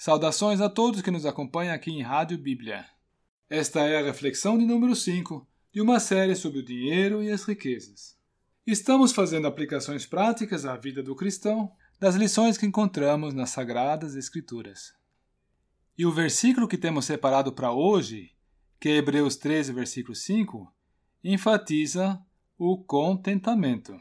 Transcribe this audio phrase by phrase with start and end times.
[0.00, 2.86] Saudações a todos que nos acompanham aqui em Rádio Bíblia.
[3.50, 7.42] Esta é a reflexão de número 5 de uma série sobre o dinheiro e as
[7.42, 8.16] riquezas.
[8.64, 14.94] Estamos fazendo aplicações práticas à vida do cristão das lições que encontramos nas Sagradas Escrituras.
[15.98, 18.30] E o versículo que temos separado para hoje,
[18.78, 20.72] que é Hebreus 13, versículo 5,
[21.24, 22.24] enfatiza
[22.56, 23.98] o contentamento.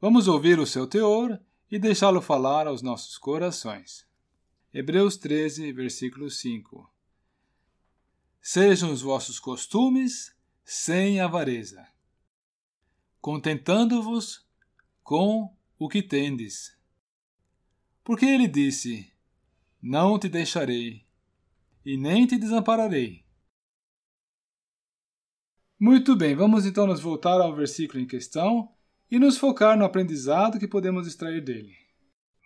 [0.00, 4.08] Vamos ouvir o seu teor e deixá-lo falar aos nossos corações.
[4.72, 6.88] Hebreus 13, versículo 5.
[8.40, 10.32] Sejam os vossos costumes
[10.64, 11.84] sem avareza,
[13.20, 14.46] contentando-vos
[15.02, 16.78] com o que tendes.
[18.04, 19.12] Porque ele disse:
[19.82, 21.04] Não te deixarei,
[21.84, 23.24] e nem te desampararei.
[25.80, 28.72] Muito bem, vamos então nos voltar ao versículo em questão
[29.10, 31.76] e nos focar no aprendizado que podemos extrair dele.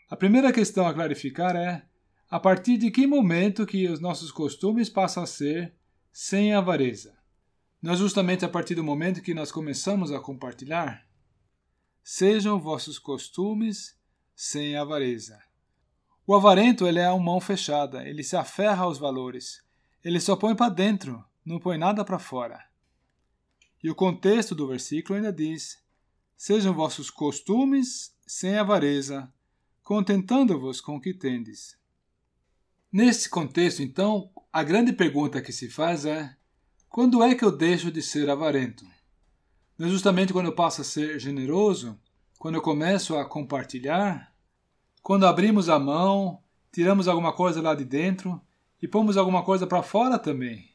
[0.09, 1.87] A primeira questão a clarificar é
[2.35, 5.73] a partir de que momento que os nossos costumes passam a ser
[6.13, 7.17] sem avareza?
[7.81, 11.07] Não é justamente a partir do momento que nós começamos a compartilhar?
[12.03, 13.97] Sejam vossos costumes
[14.35, 15.41] sem avareza.
[16.27, 19.63] O avarento ele é uma mão fechada, ele se aferra aos valores.
[20.03, 22.67] Ele só põe para dentro, não põe nada para fora.
[23.81, 25.81] E o contexto do versículo ainda diz:
[26.37, 29.33] Sejam vossos costumes sem avareza,
[29.85, 31.84] contentando-vos com o que tendes.
[32.97, 36.33] Nesse contexto, então, a grande pergunta que se faz é:
[36.89, 38.87] quando é que eu deixo de ser avarento?
[39.77, 41.99] Não é justamente quando eu passo a ser generoso?
[42.39, 44.33] Quando eu começo a compartilhar?
[45.03, 48.41] Quando abrimos a mão, tiramos alguma coisa lá de dentro
[48.81, 50.71] e pomos alguma coisa para fora também?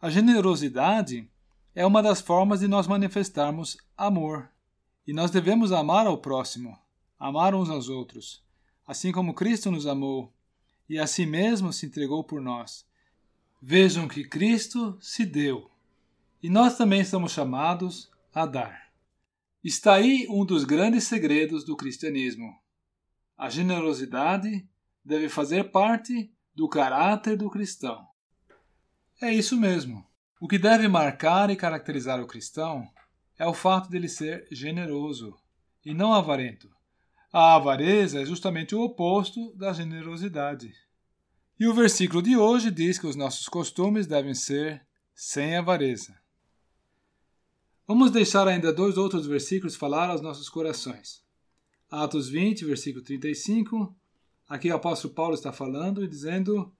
[0.00, 1.28] A generosidade
[1.74, 4.48] é uma das formas de nós manifestarmos amor.
[5.04, 6.78] E nós devemos amar ao próximo,
[7.18, 8.44] amar uns aos outros,
[8.86, 10.32] assim como Cristo nos amou
[10.90, 12.84] e a si mesmo se entregou por nós.
[13.62, 15.70] Vejam que Cristo se deu,
[16.42, 18.90] e nós também estamos chamados a dar.
[19.62, 22.58] Está aí um dos grandes segredos do cristianismo.
[23.38, 24.68] A generosidade
[25.04, 28.04] deve fazer parte do caráter do cristão.
[29.22, 30.04] É isso mesmo.
[30.40, 32.90] O que deve marcar e caracterizar o cristão
[33.38, 35.38] é o fato dele ser generoso
[35.84, 36.68] e não avarento.
[37.32, 40.74] A avareza é justamente o oposto da generosidade.
[41.58, 46.18] E o versículo de hoje diz que os nossos costumes devem ser sem avareza.
[47.86, 51.22] Vamos deixar ainda dois outros versículos falar aos nossos corações.
[51.88, 53.94] Atos 20, versículo 35.
[54.48, 56.74] Aqui o apóstolo Paulo está falando e dizendo: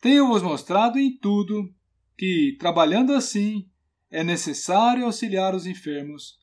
[0.00, 1.74] Tenho-vos mostrado em tudo
[2.16, 3.68] que, trabalhando assim,
[4.10, 6.38] é necessário auxiliar os enfermos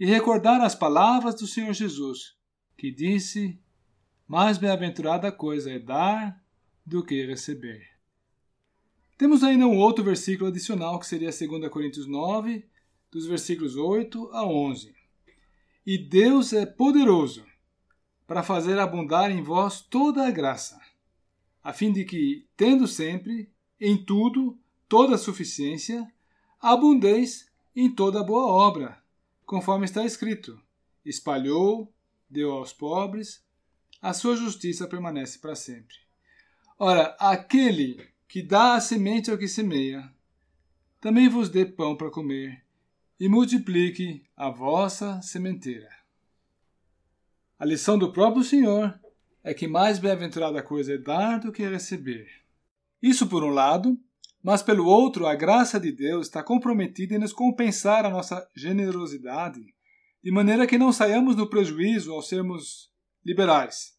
[0.00, 2.34] e recordar as palavras do Senhor Jesus,
[2.76, 3.58] que disse:
[4.26, 6.42] Mais bem-aventurada coisa é dar
[6.84, 7.88] do que receber.
[9.16, 12.66] Temos ainda um outro versículo adicional que seria 2 Coríntios 9,
[13.10, 14.92] dos versículos 8 a 11.
[15.86, 17.44] E Deus é poderoso
[18.26, 20.80] para fazer abundar em vós toda a graça,
[21.62, 23.48] a fim de que, tendo sempre,
[23.80, 24.58] em tudo,
[24.88, 26.10] toda a suficiência,
[26.60, 29.00] abundeis em toda boa obra,
[29.46, 30.60] conforme está escrito:
[31.04, 31.93] espalhou,
[32.34, 33.42] deu aos pobres,
[34.02, 35.96] a sua justiça permanece para sempre.
[36.78, 40.12] Ora, aquele que dá a semente ao que semeia,
[41.00, 42.64] também vos dê pão para comer,
[43.18, 45.88] e multiplique a vossa sementeira.
[47.56, 48.98] A lição do próprio Senhor
[49.42, 52.28] é que mais bem-aventurada coisa é dar do que receber.
[53.00, 53.98] Isso, por um lado,
[54.42, 59.73] mas pelo outro, a graça de Deus está comprometida em nos compensar a nossa generosidade,
[60.24, 62.90] de maneira que não saiamos no prejuízo ao sermos
[63.22, 63.94] liberais.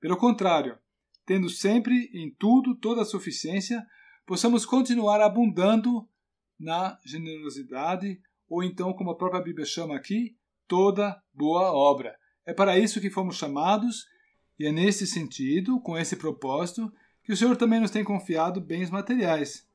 [0.00, 0.78] Pelo contrário,
[1.26, 3.84] tendo sempre em tudo toda a suficiência,
[4.24, 6.08] possamos continuar abundando
[6.56, 10.36] na generosidade, ou então, como a própria Bíblia chama aqui,
[10.68, 12.16] toda boa obra.
[12.46, 14.06] É para isso que fomos chamados,
[14.60, 16.92] e é nesse sentido, com esse propósito,
[17.24, 19.66] que o Senhor também nos tem confiado bens materiais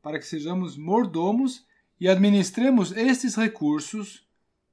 [0.00, 1.66] para que sejamos mordomos
[2.00, 4.24] e administremos estes recursos,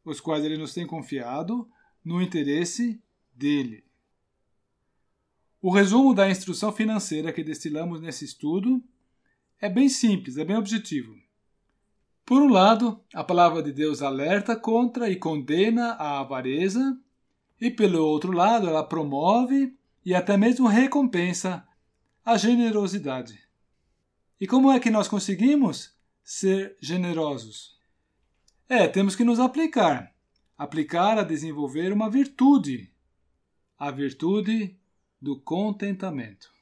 [0.10, 1.70] os quais ele nos tem confiado,
[2.04, 3.02] no interesse
[3.34, 3.84] dele.
[5.62, 8.82] O resumo da instrução financeira que destilamos nesse estudo
[9.60, 11.14] é bem simples, é bem objetivo.
[12.26, 16.98] Por um lado, a palavra de Deus alerta contra e condena a avareza,
[17.60, 21.68] e pelo outro lado, ela promove e até mesmo recompensa
[22.24, 23.40] a generosidade.
[24.40, 27.79] E como é que nós conseguimos ser generosos?
[28.71, 30.13] É, temos que nos aplicar.
[30.56, 32.94] Aplicar a desenvolver uma virtude.
[33.75, 34.77] A virtude
[35.19, 36.54] do contentamento.